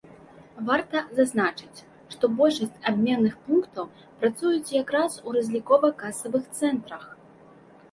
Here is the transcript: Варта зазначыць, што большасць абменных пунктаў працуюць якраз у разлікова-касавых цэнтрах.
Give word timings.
Варта 0.69 0.99
зазначыць, 1.19 1.85
што 2.13 2.23
большасць 2.39 2.81
абменных 2.93 3.37
пунктаў 3.45 3.85
працуюць 4.25 4.75
якраз 4.81 5.21
у 5.27 5.37
разлікова-касавых 5.39 6.51
цэнтрах. 6.59 7.09